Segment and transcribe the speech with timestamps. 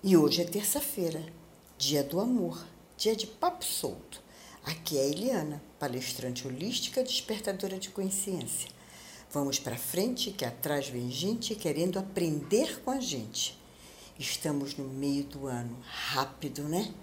[0.00, 1.20] E hoje é terça-feira,
[1.76, 2.64] dia do amor,
[2.96, 4.22] dia de papo solto.
[4.62, 8.70] Aqui é a Eliana, palestrante holística despertadora de consciência.
[9.32, 13.58] Vamos para frente que atrás vem gente querendo aprender com a gente.
[14.16, 16.94] Estamos no meio do ano, rápido, né?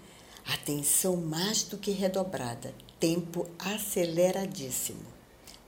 [0.46, 5.15] Atenção mais do que redobrada, tempo aceleradíssimo.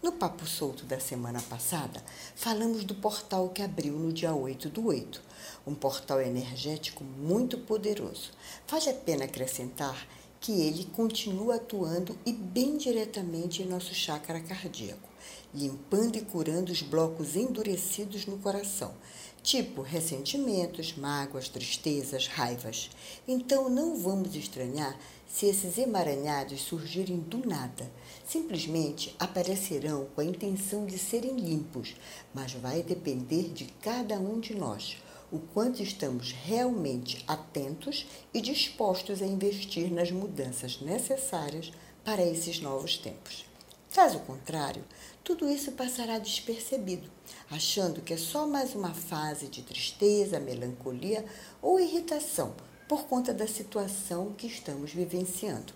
[0.00, 2.00] No Papo Solto da semana passada,
[2.36, 5.20] falamos do portal que abriu no dia 8 do 8,
[5.66, 8.30] um portal energético muito poderoso.
[8.68, 10.06] Vale a pena acrescentar
[10.40, 15.08] que ele continua atuando e bem diretamente em nosso chakra cardíaco,
[15.52, 18.94] limpando e curando os blocos endurecidos no coração,
[19.42, 22.88] tipo ressentimentos, mágoas, tristezas, raivas.
[23.26, 24.96] Então não vamos estranhar
[25.28, 27.88] se esses emaranhados surgirem do nada.
[28.26, 31.94] Simplesmente aparecerão com a intenção de serem limpos,
[32.34, 34.96] mas vai depender de cada um de nós
[35.30, 41.70] o quanto estamos realmente atentos e dispostos a investir nas mudanças necessárias
[42.02, 43.44] para esses novos tempos.
[43.92, 44.82] Caso contrário,
[45.22, 47.10] tudo isso passará despercebido,
[47.50, 51.24] achando que é só mais uma fase de tristeza, melancolia
[51.60, 52.54] ou irritação
[52.88, 55.74] por conta da situação que estamos vivenciando,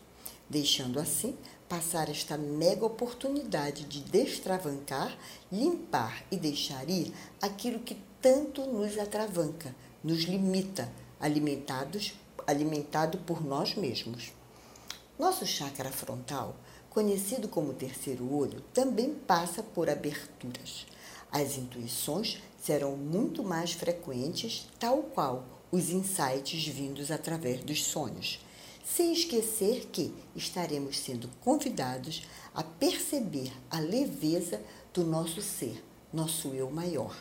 [0.48, 1.36] deixando assim
[1.68, 5.16] passar esta mega oportunidade de destravancar,
[5.50, 12.14] limpar e deixar ir aquilo que tanto nos atravanca, nos limita, alimentados,
[12.46, 14.32] alimentado por nós mesmos.
[15.18, 16.56] Nosso chakra frontal,
[16.88, 20.86] conhecido como terceiro olho, também passa por aberturas.
[21.30, 28.38] As intuições serão muito mais frequentes, tal qual os insights vindos através dos sonhos,
[28.84, 32.22] sem esquecer que estaremos sendo convidados
[32.54, 34.62] a perceber a leveza
[34.94, 37.16] do nosso ser, nosso eu maior,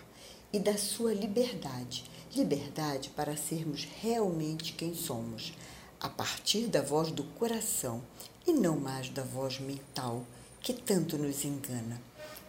[0.53, 2.03] e da sua liberdade
[2.35, 5.53] liberdade para sermos realmente quem somos,
[5.99, 8.01] a partir da voz do coração
[8.47, 10.25] e não mais da voz mental
[10.61, 12.01] que tanto nos engana.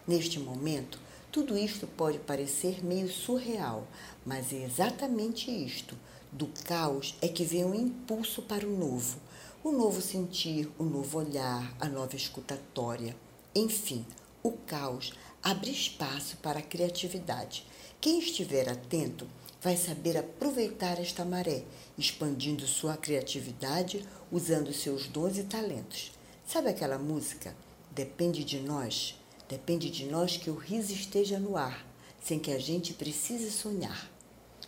[0.07, 1.01] Neste momento,
[1.33, 3.89] tudo isto pode parecer meio surreal,
[4.25, 5.97] mas é exatamente isto.
[6.31, 9.19] Do caos é que vem o um impulso para o novo,
[9.65, 13.17] o novo sentir, o novo olhar, a nova escutatória.
[13.55, 14.05] Enfim,
[14.43, 17.67] o caos abre espaço para a criatividade.
[17.99, 19.27] Quem estiver atento
[19.63, 21.65] vai saber aproveitar esta maré,
[21.97, 26.13] expandindo sua criatividade, usando seus dons e talentos.
[26.47, 27.57] Sabe aquela música?
[27.91, 29.15] Depende de nós
[29.53, 31.87] Depende de nós que o riso esteja no ar,
[32.25, 34.11] sem que a gente precise sonhar.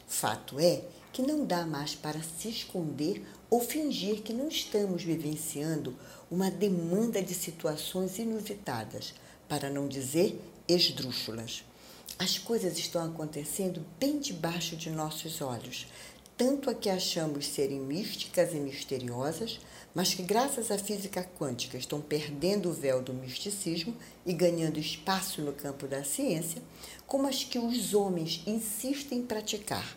[0.06, 5.96] Fato é que não dá mais para se esconder ou fingir que não estamos vivenciando
[6.30, 9.14] uma demanda de situações inusitadas,
[9.48, 11.64] para não dizer esdrúxulas.
[12.18, 15.86] As coisas estão acontecendo bem debaixo de nossos olhos,
[16.36, 19.60] tanto a que achamos serem místicas e misteriosas,
[19.94, 23.94] mas que, graças à física quântica, estão perdendo o véu do misticismo
[24.26, 26.60] e ganhando espaço no campo da ciência,
[27.06, 29.96] como as que os homens insistem em praticar.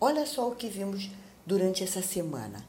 [0.00, 1.10] Olha só o que vimos
[1.44, 2.64] durante essa semana: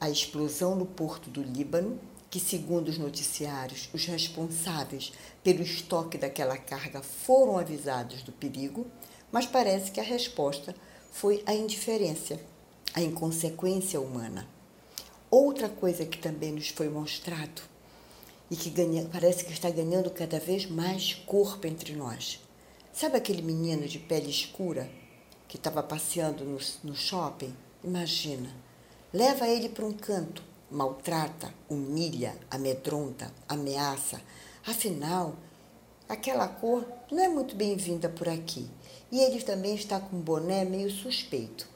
[0.00, 1.98] a explosão no porto do Líbano,
[2.30, 5.12] que, segundo os noticiários, os responsáveis
[5.42, 8.86] pelo estoque daquela carga foram avisados do perigo,
[9.32, 10.74] mas parece que a resposta
[11.10, 12.38] foi a indiferença,
[12.92, 14.53] a inconsequência humana.
[15.36, 17.60] Outra coisa que também nos foi mostrado
[18.48, 22.38] e que ganha, parece que está ganhando cada vez mais corpo entre nós.
[22.92, 24.88] Sabe aquele menino de pele escura
[25.48, 27.52] que estava passeando no, no shopping?
[27.82, 28.48] Imagina.
[29.12, 30.40] Leva ele para um canto,
[30.70, 34.20] maltrata, humilha, amedronta, ameaça.
[34.64, 35.34] Afinal,
[36.08, 38.70] aquela cor não é muito bem-vinda por aqui.
[39.10, 41.73] E ele também está com um boné meio suspeito.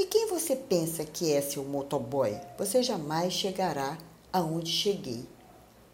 [0.00, 2.34] E quem você pensa que é seu motoboy?
[2.56, 3.98] Você jamais chegará
[4.32, 5.26] aonde cheguei.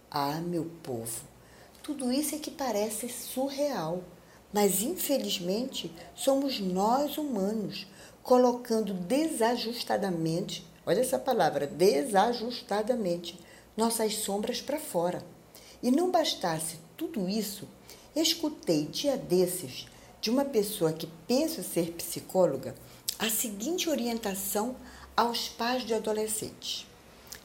[0.08, 1.22] Ah, meu povo,
[1.82, 4.04] tudo isso é que parece surreal,
[4.52, 7.88] mas infelizmente somos nós humanos
[8.22, 13.40] colocando desajustadamente, olha essa palavra, desajustadamente,
[13.76, 15.20] nossas sombras para fora.
[15.82, 17.66] E não bastasse tudo isso,
[18.14, 19.88] escutei dia desses
[20.20, 22.72] de uma pessoa que pensa ser psicóloga
[23.18, 24.76] a seguinte orientação
[25.16, 26.86] aos pais de adolescentes: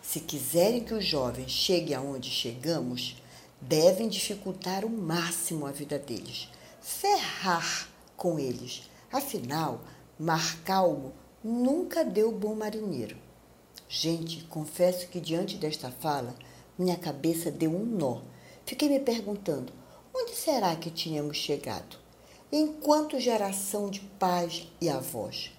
[0.01, 3.15] se quiserem que os jovens cheguem aonde chegamos,
[3.59, 6.49] devem dificultar o máximo a vida deles,
[6.81, 7.87] ferrar
[8.17, 8.83] com eles.
[9.11, 9.81] Afinal,
[10.19, 11.13] mar calmo
[11.43, 13.17] nunca deu bom marinheiro.
[13.87, 16.35] Gente, confesso que diante desta fala,
[16.77, 18.21] minha cabeça deu um nó.
[18.65, 19.71] Fiquei me perguntando:
[20.13, 22.01] onde será que tínhamos chegado?
[22.51, 25.51] enquanto geração de pais e avós.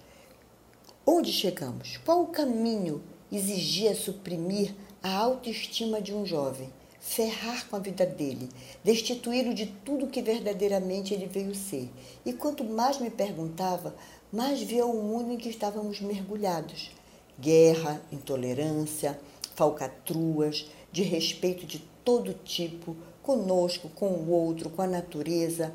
[1.05, 1.97] Onde chegamos?
[1.97, 8.47] Qual o caminho exigia suprimir a autoestima de um jovem, ferrar com a vida dele,
[8.85, 11.89] destituí-lo de tudo que verdadeiramente ele veio ser?
[12.25, 13.93] E quanto mais me perguntava,
[14.31, 16.91] mais via o mundo em que estávamos mergulhados.
[17.37, 19.19] Guerra, intolerância,
[19.55, 25.73] falcatruas, de respeito de todo tipo, conosco, com o outro, com a natureza.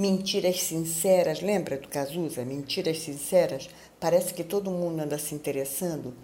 [0.00, 2.42] Mentiras sinceras, lembra do Cazuza?
[2.42, 3.68] Mentiras sinceras?
[4.00, 6.14] Parece que todo mundo anda se interessando.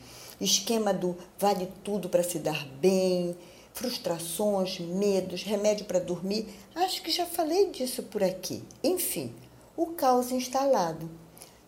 [0.40, 3.36] Esquema do vale tudo para se dar bem,
[3.74, 6.46] frustrações, medos, remédio para dormir.
[6.74, 8.64] Acho que já falei disso por aqui.
[8.82, 9.30] Enfim,
[9.76, 11.10] o caos instalado.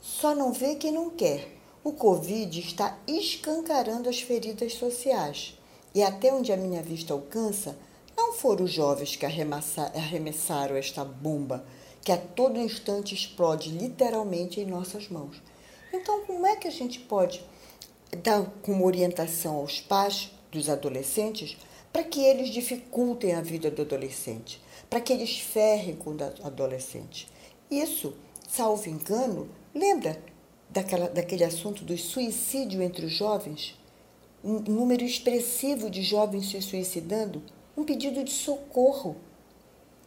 [0.01, 1.47] Só não vê quem não quer.
[1.85, 5.59] O Covid está escancarando as feridas sociais.
[5.95, 7.77] E até onde a minha vista alcança,
[8.17, 11.67] não foram os jovens que arremessaram esta bomba
[12.03, 15.43] que a todo instante explode literalmente em nossas mãos.
[15.93, 17.45] Então, como é que a gente pode
[18.23, 21.57] dar como orientação aos pais dos adolescentes
[21.93, 27.29] para que eles dificultem a vida do adolescente, para que eles ferrem com o adolescente?
[27.71, 28.15] Isso,
[28.49, 30.23] salvo engano, lembra
[30.71, 33.79] daquela, daquele assunto do suicídio entre os jovens?
[34.43, 37.43] Um número expressivo de jovens se suicidando,
[37.77, 39.17] um pedido de socorro.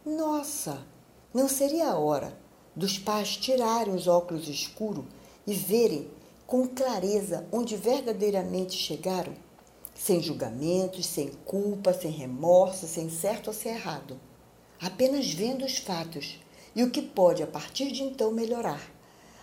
[0.04, 0.84] Nossa,
[1.34, 2.36] não seria a hora
[2.76, 5.04] dos pais tirarem os óculos escuros
[5.46, 6.08] e verem
[6.46, 9.32] com clareza onde verdadeiramente chegaram,
[9.94, 14.20] sem julgamentos, sem culpa, sem remorso, sem certo ou sem errado,
[14.80, 16.38] apenas vendo os fatos
[16.74, 18.82] e o que pode a partir de então melhorar.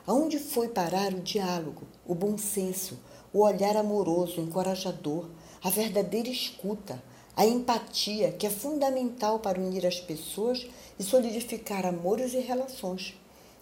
[0.06, 3.00] Aonde foi parar o diálogo, o bom senso,
[3.31, 5.30] o olhar amoroso, encorajador,
[5.63, 7.01] a verdadeira escuta,
[7.36, 10.68] a empatia, que é fundamental para unir as pessoas
[11.00, 13.16] e solidificar amores e relações.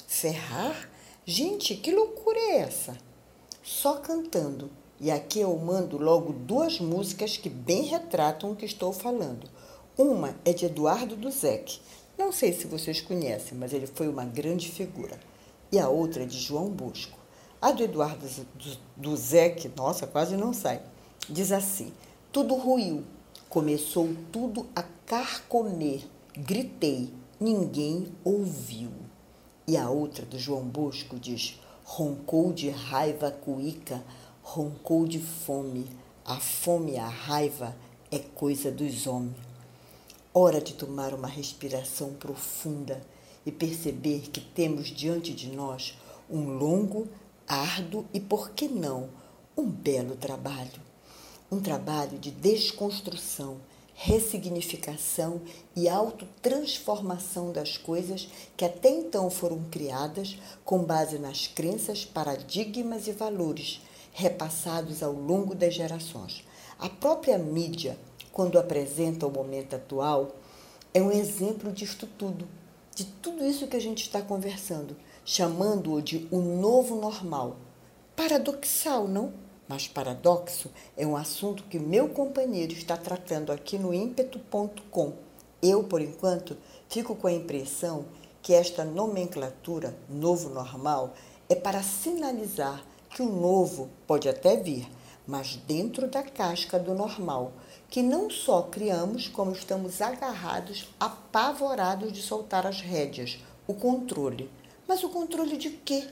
[0.08, 0.90] Ferrar?
[1.25, 2.98] Gente, que loucura é essa?
[3.62, 4.72] Só cantando.
[5.00, 9.48] E aqui eu mando logo duas músicas que bem retratam o que estou falando.
[9.98, 11.80] Uma é de Eduardo Duzek.
[12.18, 15.19] Não sei se vocês conhecem, mas ele foi uma grande figura.
[15.72, 17.18] E a outra é de João Bosco.
[17.62, 18.25] A do Eduardo
[18.96, 20.81] Duzek, nossa, quase não sai.
[21.30, 21.92] Diz assim:
[22.31, 23.04] Tudo ruiu,
[23.49, 26.05] começou tudo a carcomer.
[26.35, 28.91] Gritei, ninguém ouviu.
[29.67, 34.03] E a outra do João Bosco diz: roncou de raiva cuíca,
[34.41, 35.89] roncou de fome.
[36.25, 37.75] A fome e a raiva
[38.11, 39.35] é coisa dos homens.
[40.33, 43.01] Hora de tomar uma respiração profunda
[43.45, 45.97] e perceber que temos diante de nós
[46.29, 47.07] um longo,
[47.47, 49.09] árduo e, por que não,
[49.55, 50.87] um belo trabalho.
[51.51, 53.57] Um trabalho de desconstrução
[53.99, 55.41] ressignificação
[55.75, 63.11] e autotransformação das coisas que até então foram criadas com base nas crenças, paradigmas e
[63.11, 63.81] valores
[64.13, 66.44] repassados ao longo das gerações.
[66.77, 67.97] A própria mídia,
[68.31, 70.35] quando apresenta o momento atual,
[70.94, 72.47] é um exemplo disto tudo,
[72.94, 74.95] de tudo isso que a gente está conversando,
[75.25, 77.57] chamando-o de o novo normal.
[78.15, 79.33] Paradoxal, não?
[79.68, 85.14] Mas paradoxo é um assunto que meu companheiro está tratando aqui no ímpeto.com.
[85.62, 86.56] Eu, por enquanto,
[86.88, 88.06] fico com a impressão
[88.42, 91.14] que esta nomenclatura, novo normal,
[91.50, 94.88] é para sinalizar que o novo pode até vir,
[95.26, 97.52] mas dentro da casca do normal,
[97.90, 104.50] que não só criamos, como estamos agarrados, apavorados de soltar as rédeas, o controle.
[104.88, 106.07] Mas o controle de quê?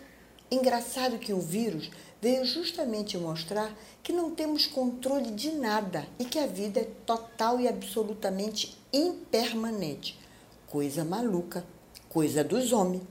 [0.52, 1.90] Engraçado que o vírus
[2.22, 7.60] veio justamente mostrar que não temos controle de nada e que a vida é total
[7.60, 10.20] e absolutamente impermanente.
[10.68, 11.66] Coisa maluca,
[12.10, 13.04] coisa dos homens.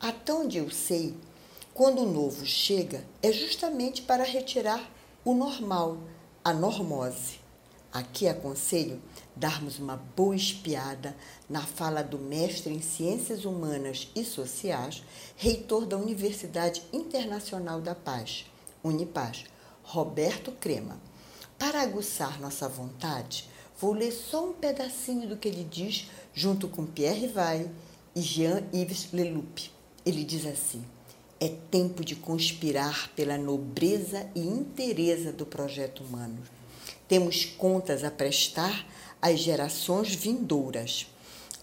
[0.00, 1.14] Até onde eu sei,
[1.72, 4.90] quando o novo chega, é justamente para retirar
[5.24, 5.98] o normal,
[6.44, 7.40] a normose.
[7.92, 9.00] Aqui aconselho
[9.36, 11.16] darmos uma boa espiada
[11.48, 15.02] na fala do mestre em Ciências Humanas e Sociais,
[15.36, 18.46] reitor da Universidade Internacional da Paz,
[18.82, 19.44] Unipaz,
[19.82, 20.98] Roberto Crema.
[21.58, 23.48] Para aguçar nossa vontade,
[23.78, 27.70] vou ler só um pedacinho do que ele diz junto com Pierre Rivaille
[28.14, 29.70] e Jean-Yves Leloup.
[30.06, 30.84] Ele diz assim:
[31.40, 36.38] É tempo de conspirar pela nobreza e inteireza do projeto humano.
[37.08, 38.86] Temos contas a prestar
[39.24, 41.06] às gerações vindouras.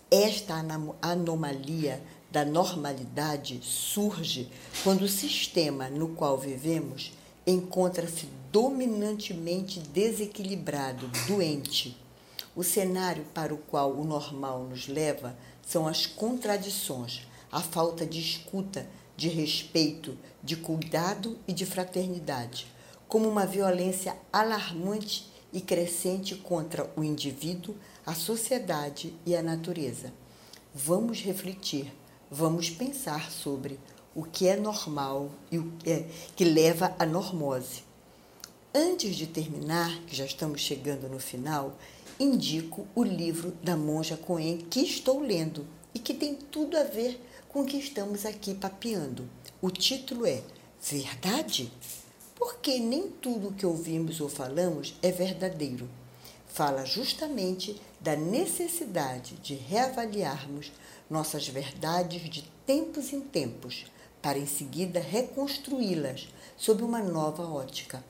[0.09, 0.55] Esta
[0.99, 2.01] anomalia
[2.31, 4.49] da normalidade surge
[4.83, 7.13] quando o sistema no qual vivemos
[7.45, 11.95] encontra-se dominantemente desequilibrado, doente.
[12.55, 18.19] O cenário para o qual o normal nos leva são as contradições, a falta de
[18.19, 22.65] escuta, de respeito, de cuidado e de fraternidade,
[23.07, 30.13] como uma violência alarmante e crescente contra o indivíduo, a sociedade e a natureza.
[30.73, 31.91] Vamos refletir,
[32.29, 33.79] vamos pensar sobre
[34.15, 37.83] o que é normal e o que, é, que leva à normose.
[38.73, 41.77] Antes de terminar, que já estamos chegando no final,
[42.19, 47.21] indico o livro da Monja Coen que estou lendo e que tem tudo a ver
[47.49, 49.27] com o que estamos aqui papeando.
[49.61, 50.41] O título é
[50.81, 51.71] Verdade?
[52.41, 55.87] Porque nem tudo que ouvimos ou falamos é verdadeiro.
[56.47, 60.71] Fala justamente da necessidade de reavaliarmos
[61.07, 63.85] nossas verdades de tempos em tempos,
[64.23, 68.03] para em seguida reconstruí-las sob uma nova ótica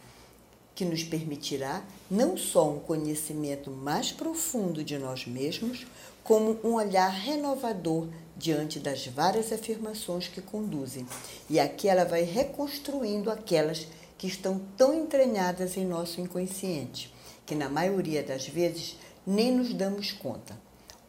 [0.73, 5.85] que nos permitirá não só um conhecimento mais profundo de nós mesmos,
[6.23, 8.07] como um olhar renovador
[8.37, 11.05] diante das várias afirmações que conduzem.
[11.49, 17.13] E aqui ela vai reconstruindo aquelas que estão tão entranhadas em nosso inconsciente,
[17.45, 20.57] que na maioria das vezes nem nos damos conta.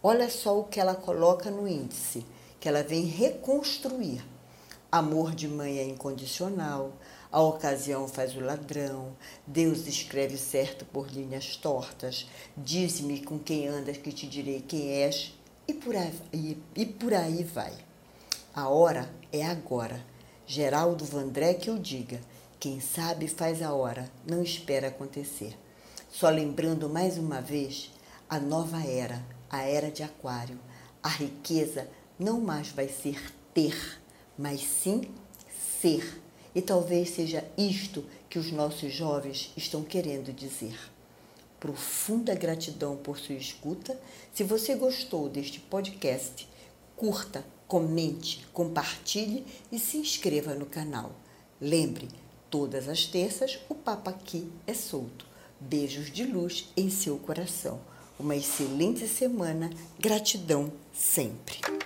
[0.03, 2.25] Olha só o que ela coloca no índice,
[2.59, 4.25] que ela vem reconstruir.
[4.91, 6.93] Amor de mãe é incondicional,
[7.31, 9.17] a ocasião faz o ladrão,
[9.47, 12.27] Deus escreve certo por linhas tortas,
[12.57, 15.33] diz-me com quem andas que te direi quem és,
[15.67, 17.73] e por aí, e por aí vai.
[18.55, 20.05] A hora é agora.
[20.47, 22.21] Geraldo Vandré que eu diga,
[22.63, 25.59] quem sabe faz a hora, não espera acontecer.
[26.09, 27.91] Só lembrando mais uma vez
[28.31, 30.61] a nova era, a era de Aquário.
[31.03, 33.21] A riqueza não mais vai ser
[33.53, 34.01] ter,
[34.39, 35.11] mas sim
[35.81, 36.23] ser
[36.55, 40.79] e talvez seja isto que os nossos jovens estão querendo dizer.
[41.59, 44.01] Profunda gratidão por sua escuta.
[44.33, 46.49] Se você gostou deste podcast,
[46.95, 51.11] curta, comente, compartilhe e se inscreva no canal.
[51.61, 52.22] Lembre,
[52.53, 55.25] todas as terças o papo aqui é solto.
[55.59, 57.81] Beijos de luz em seu coração.
[58.21, 59.71] Uma excelente semana.
[59.99, 61.82] Gratidão sempre.